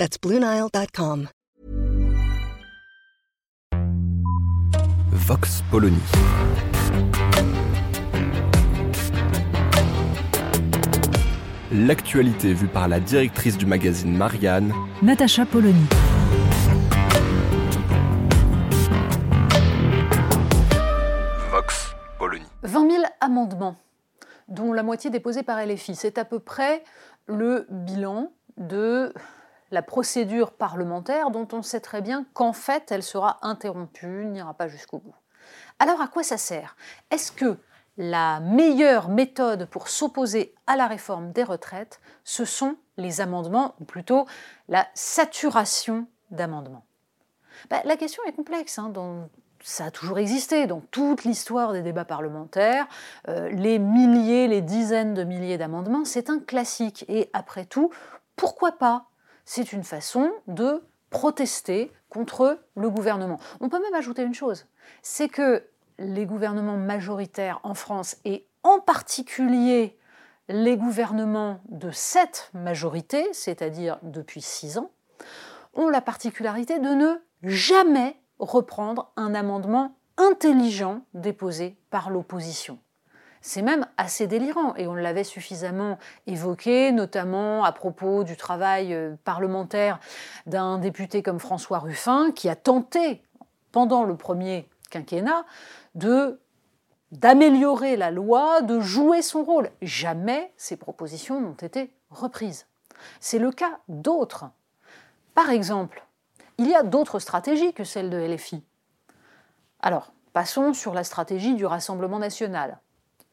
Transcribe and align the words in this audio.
That's 0.00 0.16
BlueNile.com. 0.18 1.28
Vox 5.12 5.62
Polony. 5.70 5.98
L'actualité 11.70 12.54
vue 12.54 12.66
par 12.66 12.88
la 12.88 12.98
directrice 12.98 13.58
du 13.58 13.66
magazine 13.66 14.16
Marianne, 14.16 14.72
Natacha 15.02 15.44
Polony. 15.44 15.84
Vox 21.50 21.94
Polony. 22.18 22.46
20 22.62 22.90
000 22.90 23.02
amendements, 23.20 23.76
dont 24.48 24.72
la 24.72 24.82
moitié 24.82 25.10
déposés 25.10 25.42
par 25.42 25.62
LFI. 25.62 25.94
C'est 25.94 26.16
à 26.16 26.24
peu 26.24 26.38
près 26.38 26.84
le 27.26 27.66
bilan 27.68 28.32
de 28.56 29.12
la 29.70 29.82
procédure 29.82 30.52
parlementaire 30.52 31.30
dont 31.30 31.48
on 31.52 31.62
sait 31.62 31.80
très 31.80 32.02
bien 32.02 32.26
qu'en 32.34 32.52
fait 32.52 32.90
elle 32.90 33.02
sera 33.02 33.38
interrompue, 33.42 34.26
n'ira 34.26 34.54
pas 34.54 34.68
jusqu'au 34.68 34.98
bout. 34.98 35.14
Alors 35.78 36.00
à 36.00 36.08
quoi 36.08 36.22
ça 36.22 36.36
sert? 36.36 36.76
Est-ce 37.10 37.32
que 37.32 37.58
la 37.96 38.40
meilleure 38.40 39.08
méthode 39.08 39.66
pour 39.66 39.88
s'opposer 39.88 40.54
à 40.66 40.76
la 40.76 40.86
réforme 40.86 41.32
des 41.32 41.44
retraites, 41.44 42.00
ce 42.24 42.44
sont 42.44 42.76
les 42.96 43.20
amendements, 43.20 43.74
ou 43.80 43.84
plutôt 43.84 44.26
la 44.68 44.86
saturation 44.94 46.06
d'amendements? 46.30 46.84
Ben, 47.68 47.80
La 47.84 47.96
question 47.96 48.22
est 48.24 48.32
complexe. 48.32 48.78
hein, 48.78 48.92
ça 49.62 49.86
a 49.86 49.90
toujours 49.90 50.18
existé 50.18 50.66
dans 50.66 50.80
toute 50.90 51.24
l'histoire 51.24 51.72
des 51.72 51.82
débats 51.82 52.06
parlementaires. 52.06 52.86
Euh, 53.28 53.50
les 53.50 53.78
milliers, 53.78 54.48
les 54.48 54.62
dizaines 54.62 55.12
de 55.12 55.24
milliers 55.24 55.58
d'amendements, 55.58 56.06
c'est 56.06 56.30
un 56.30 56.38
classique. 56.38 57.04
Et 57.08 57.28
après 57.34 57.66
tout, 57.66 57.90
pourquoi 58.36 58.72
pas 58.72 59.09
C'est 59.52 59.72
une 59.72 59.82
façon 59.82 60.30
de 60.46 60.80
protester 61.10 61.90
contre 62.08 62.60
le 62.76 62.88
gouvernement. 62.88 63.40
On 63.58 63.68
peut 63.68 63.82
même 63.82 63.94
ajouter 63.94 64.22
une 64.22 64.32
chose, 64.32 64.66
c'est 65.02 65.28
que 65.28 65.66
les 65.98 66.24
gouvernements 66.24 66.76
majoritaires 66.76 67.58
en 67.64 67.74
France, 67.74 68.16
et 68.24 68.46
en 68.62 68.78
particulier 68.78 69.98
les 70.48 70.76
gouvernements 70.76 71.62
de 71.68 71.90
cette 71.90 72.52
majorité, 72.54 73.26
c'est-à-dire 73.32 73.98
depuis 74.04 74.40
six 74.40 74.78
ans, 74.78 74.92
ont 75.74 75.88
la 75.88 76.00
particularité 76.00 76.78
de 76.78 76.90
ne 76.90 77.20
jamais 77.42 78.20
reprendre 78.38 79.10
un 79.16 79.34
amendement 79.34 79.96
intelligent 80.16 81.02
déposé 81.12 81.76
par 81.90 82.10
l'opposition. 82.10 82.78
C'est 83.42 83.62
même 83.62 83.86
assez 83.96 84.26
délirant 84.26 84.74
et 84.76 84.86
on 84.86 84.94
l'avait 84.94 85.24
suffisamment 85.24 85.98
évoqué, 86.26 86.92
notamment 86.92 87.64
à 87.64 87.72
propos 87.72 88.22
du 88.22 88.36
travail 88.36 88.92
euh, 88.92 89.14
parlementaire 89.24 89.98
d'un 90.46 90.78
député 90.78 91.22
comme 91.22 91.40
François 91.40 91.78
Ruffin 91.78 92.32
qui 92.32 92.50
a 92.50 92.56
tenté, 92.56 93.22
pendant 93.72 94.04
le 94.04 94.16
premier 94.16 94.68
quinquennat, 94.90 95.46
d'améliorer 97.12 97.96
la 97.96 98.10
loi, 98.10 98.60
de 98.60 98.78
jouer 98.80 99.22
son 99.22 99.42
rôle. 99.42 99.70
Jamais 99.80 100.52
ces 100.56 100.76
propositions 100.76 101.40
n'ont 101.40 101.52
été 101.52 101.90
reprises. 102.10 102.66
C'est 103.20 103.38
le 103.38 103.52
cas 103.52 103.78
d'autres. 103.88 104.46
Par 105.34 105.48
exemple, 105.48 106.04
il 106.58 106.68
y 106.68 106.74
a 106.74 106.82
d'autres 106.82 107.18
stratégies 107.20 107.72
que 107.72 107.84
celle 107.84 108.10
de 108.10 108.18
LFI. 108.18 108.62
Alors, 109.80 110.12
passons 110.34 110.74
sur 110.74 110.92
la 110.92 111.04
stratégie 111.04 111.54
du 111.54 111.64
Rassemblement 111.64 112.18
national. 112.18 112.78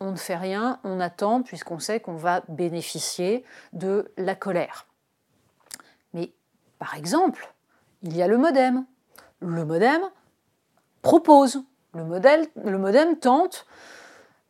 On 0.00 0.10
ne 0.10 0.16
fait 0.16 0.36
rien, 0.36 0.78
on 0.84 1.00
attend, 1.00 1.42
puisqu'on 1.42 1.78
sait 1.78 2.00
qu'on 2.00 2.16
va 2.16 2.42
bénéficier 2.48 3.44
de 3.72 4.12
la 4.18 4.34
colère. 4.34 4.86
Mais, 6.12 6.32
par 6.78 6.94
exemple, 6.94 7.52
il 8.02 8.16
y 8.16 8.22
a 8.22 8.28
le 8.28 8.36
modem. 8.36 8.84
Le 9.40 9.64
modem 9.64 10.02
propose, 11.02 11.62
le, 11.94 12.78
modem 12.78 13.16
tente 13.18 13.66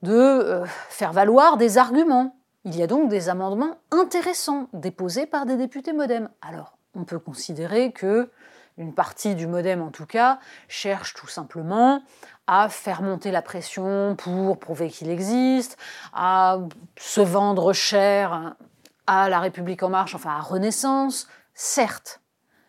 de 0.03 0.12
euh, 0.12 0.65
faire 0.89 1.12
valoir 1.12 1.57
des 1.57 1.78
arguments. 1.78 2.37
Il 2.65 2.77
y 2.77 2.83
a 2.83 2.87
donc 2.87 3.09
des 3.09 3.28
amendements 3.28 3.77
intéressants 3.93 4.69
déposés 4.73 5.27
par 5.27 5.47
des 5.47 5.57
députés 5.57 5.93
modem. 5.93 6.28
Alors, 6.43 6.77
on 6.95 7.05
peut 7.05 7.19
considérer 7.19 7.93
que 7.93 8.31
une 8.79 8.95
partie 8.95 9.35
du 9.35 9.47
modem 9.47 9.83
en 9.83 9.91
tout 9.91 10.07
cas, 10.07 10.39
cherche 10.69 11.15
tout 11.15 11.27
simplement 11.27 12.03
à 12.47 12.69
faire 12.69 13.03
monter 13.03 13.31
la 13.31 13.43
pression 13.43 14.15
pour 14.17 14.59
prouver 14.59 14.91
qu'il 14.91 15.11
existe, 15.11 15.77
à 16.13 16.59
se 16.97 17.21
vendre 17.21 17.73
cher 17.73 18.55
à 19.07 19.29
la 19.29 19.41
République 19.41 19.83
en 19.83 19.89
marche, 19.89 20.15
enfin 20.15 20.31
à 20.31 20.41
Renaissance, 20.41 21.29
certes, 21.55 22.21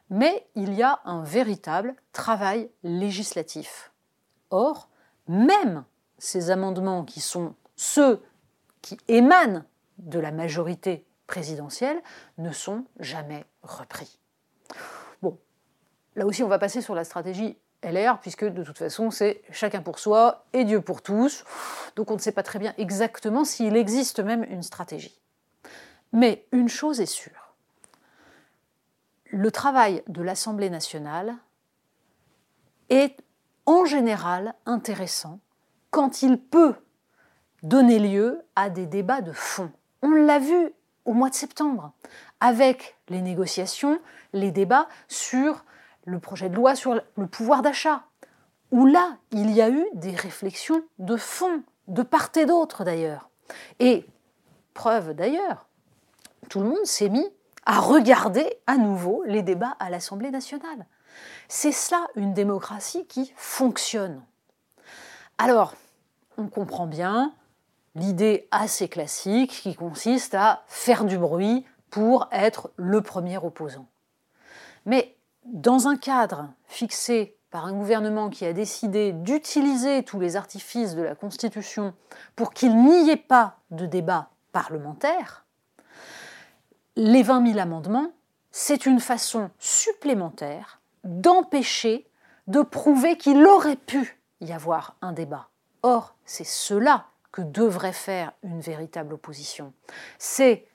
mais 0.10 0.48
il 0.56 0.74
y 0.74 0.84
a 0.84 1.00
un 1.06 1.24
véritable 1.24 1.96
travail 2.14 2.70
législatif. 2.84 3.92
Or, 4.50 4.90
même 5.28 5.84
ces 6.18 6.50
amendements 6.52 7.04
qui 7.04 7.20
sont 7.20 7.54
ceux 7.76 8.24
qui 8.82 8.98
émanent 9.08 9.64
de 9.98 10.20
la 10.20 10.32
majorité 10.32 11.06
présidentielle 11.28 12.02
ne 12.38 12.52
sont 12.52 12.86
jamais 13.00 13.46
repris. 13.62 14.20
Là 16.18 16.26
aussi, 16.26 16.44
on 16.44 16.48
va 16.48 16.58
passer 16.58 16.82
sur 16.82 16.96
la 16.96 17.04
stratégie 17.04 17.58
LR, 17.84 18.20
puisque 18.20 18.44
de 18.44 18.64
toute 18.64 18.80
façon, 18.80 19.12
c'est 19.12 19.44
chacun 19.52 19.84
pour 19.84 20.00
soi 20.00 20.46
et 20.52 20.66
Dieu 20.66 20.82
pour 20.82 21.04
tous. 21.04 21.46
Donc 21.96 22.10
on 22.10 22.16
ne 22.16 22.20
sait 22.20 22.32
pas 22.32 22.42
très 22.42 22.58
bien 22.58 22.74
exactement 22.80 23.46
s'il 23.46 23.78
existe 23.78 24.20
même 24.20 24.44
une 24.50 24.64
stratégie. 24.64 25.22
Mais 26.12 26.46
une 26.52 26.70
chose 26.70 27.00
est 27.00 27.06
sûre. 27.06 27.54
Le 29.30 29.52
travail 29.52 30.04
de 30.08 30.24
l'Assemblée 30.24 30.72
nationale 30.72 31.36
est 32.90 33.22
en 33.68 33.86
général 33.86 34.56
intéressant 34.66 35.40
quand 35.92 36.24
il 36.24 36.40
peut 36.40 36.74
donner 37.62 38.00
lieu 38.00 38.42
à 38.56 38.72
des 38.72 38.88
débats 38.88 39.22
de 39.22 39.34
fond. 39.34 39.72
On 40.02 40.10
l'a 40.10 40.40
vu 40.40 40.72
au 41.06 41.14
mois 41.14 41.30
de 41.30 41.36
septembre, 41.36 41.92
avec 42.40 42.98
les 43.10 43.22
négociations, 43.22 44.00
les 44.34 44.52
débats 44.52 44.88
sur 45.08 45.64
le 46.08 46.20
projet 46.20 46.50
de 46.50 46.56
loi 46.56 46.74
sur 46.74 47.00
le 47.16 47.28
pouvoir 47.28 47.62
d'achat, 47.62 48.04
où 48.72 48.86
là, 48.86 49.18
il 49.32 49.52
y 49.52 49.62
a 49.62 49.70
eu 49.70 49.86
des 49.94 50.16
réflexions 50.16 50.82
de 51.00 51.18
fond, 51.18 51.64
de 51.88 52.02
part 52.02 52.30
et 52.38 52.46
d'autre 52.46 52.86
d'ailleurs. 52.86 53.30
Et, 53.80 54.06
preuve 54.74 55.14
d'ailleurs, 55.14 55.68
tout 56.50 56.62
le 56.62 56.70
monde 56.70 56.86
s'est 56.86 57.10
mis 57.10 57.28
à 57.66 57.82
regarder 57.82 58.58
à 58.68 58.78
nouveau 58.78 59.22
les 59.26 59.42
débats 59.42 59.76
à 59.80 59.90
l'Assemblée 59.90 60.32
nationale. 60.32 60.86
C'est 61.50 61.74
cela 61.74 62.08
une 62.16 62.34
démocratie 62.34 63.06
qui 63.06 63.34
fonctionne. 63.36 64.24
Alors, 65.38 65.74
on 66.38 66.48
comprend 66.48 66.88
bien 66.88 67.34
l'idée 67.96 68.48
assez 68.52 68.88
classique 68.88 69.52
qui 69.52 69.76
consiste 69.76 70.36
à 70.36 70.64
faire 70.68 71.04
du 71.04 71.18
bruit 71.18 71.66
pour 71.90 72.30
être 72.32 72.72
le 72.78 73.02
premier 73.02 73.38
opposant. 73.38 73.88
Mais 74.86 75.17
dans 75.54 75.88
un 75.88 75.96
cadre 75.96 76.50
fixé 76.66 77.38
par 77.50 77.66
un 77.66 77.74
gouvernement 77.74 78.30
qui 78.30 78.46
a 78.46 78.54
décidé 78.54 79.14
d'utiliser 79.14 80.04
tous 80.04 80.20
les 80.20 80.36
artifices 80.36 80.96
de 80.96 81.02
la 81.02 81.16
Constitution 81.16 81.94
pour 82.36 82.54
qu'il 82.54 82.76
n'y 82.84 83.10
ait 83.10 83.16
pas 83.16 83.58
de 83.72 83.86
débat 83.86 84.30
parlementaire, 84.52 85.46
les 86.96 87.24
20 87.24 87.48
000 87.48 87.60
amendements, 87.60 88.12
c'est 88.52 88.86
une 88.86 89.00
façon 89.00 89.50
supplémentaire 89.60 90.82
d'empêcher 91.04 92.10
de 92.48 92.62
prouver 92.62 93.18
qu'il 93.18 93.46
aurait 93.46 93.76
pu 93.76 94.20
y 94.42 94.52
avoir 94.52 94.96
un 95.02 95.14
débat. 95.14 95.50
Or, 95.84 96.16
c'est 96.26 96.44
cela 96.44 97.06
que 97.32 97.42
devrait 97.42 97.94
faire 97.94 98.34
une 98.44 98.60
véritable 98.60 99.14
opposition. 99.14 99.74
C'est 100.18 100.68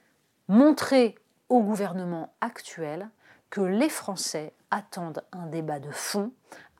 montrer 0.48 1.16
au 1.48 1.60
gouvernement 1.60 2.32
actuel 2.40 3.10
que 3.50 3.60
les 3.60 3.88
Français 3.88 4.54
attendent 4.72 5.22
un 5.30 5.46
débat 5.46 5.78
de 5.78 5.90
fond, 5.90 6.32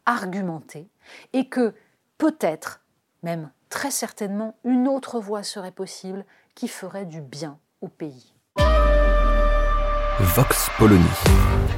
argumenté, 0.07 0.89
et 1.33 1.49
que 1.49 1.75
peut-être, 2.19 2.81
même 3.23 3.51
très 3.69 3.93
certainement, 3.93 4.57
une 4.65 4.89
autre 4.89 5.21
voie 5.21 5.45
serait 5.45 5.71
possible 5.71 6.25
qui 6.57 6.67
ferait 6.67 7.07
du 7.07 7.21
bien 7.21 7.59
au 7.81 7.89
pays. 7.89 8.33
Vox 10.21 10.69
Polony. 10.79 11.05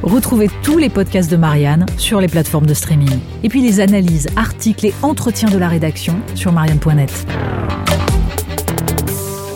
Retrouvez 0.03 0.51
tous 0.63 0.77
les 0.77 0.91
podcasts 0.91 1.31
de 1.31 1.37
Marianne 1.37 1.87
sur 1.99 2.21
les 2.21 2.29
plateformes 2.29 2.67
de 2.67 2.75
streaming. 2.75 3.21
Et 3.43 3.49
puis 3.49 3.63
les 3.63 3.81
analyses, 3.81 4.29
articles 4.37 4.87
et 4.87 4.95
entretiens 5.03 5.49
de 5.49 5.57
la 5.57 5.69
rédaction 5.69 6.21
sur 6.35 6.53
marianne.net. 6.53 7.27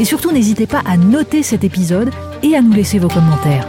Et 0.01 0.05
surtout, 0.05 0.33
n'hésitez 0.33 0.67
pas 0.67 0.83
à 0.87 0.97
noter 0.97 1.43
cet 1.43 1.65
épisode 1.65 2.11
et 2.43 2.55
à 2.55 2.63
nous 2.63 2.73
laisser 2.73 2.99
vos 2.99 3.09
commentaires. 3.09 3.69